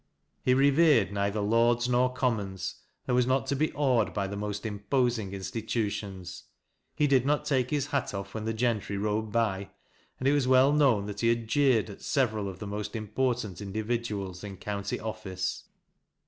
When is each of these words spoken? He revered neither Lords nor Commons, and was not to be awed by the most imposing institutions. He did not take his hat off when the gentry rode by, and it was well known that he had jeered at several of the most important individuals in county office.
He 0.43 0.55
revered 0.55 1.11
neither 1.13 1.41
Lords 1.41 1.87
nor 1.87 2.11
Commons, 2.11 2.73
and 3.07 3.13
was 3.13 3.27
not 3.27 3.45
to 3.45 3.55
be 3.55 3.71
awed 3.73 4.15
by 4.15 4.25
the 4.25 4.35
most 4.35 4.65
imposing 4.65 5.31
institutions. 5.31 6.45
He 6.95 7.05
did 7.05 7.23
not 7.23 7.45
take 7.45 7.69
his 7.69 7.85
hat 7.85 8.11
off 8.11 8.33
when 8.33 8.45
the 8.45 8.53
gentry 8.55 8.97
rode 8.97 9.31
by, 9.31 9.69
and 10.17 10.27
it 10.27 10.31
was 10.33 10.47
well 10.47 10.73
known 10.73 11.05
that 11.05 11.19
he 11.19 11.27
had 11.27 11.47
jeered 11.47 11.87
at 11.91 12.01
several 12.01 12.49
of 12.49 12.57
the 12.57 12.65
most 12.65 12.95
important 12.95 13.61
individuals 13.61 14.43
in 14.43 14.57
county 14.57 14.99
office. 14.99 15.65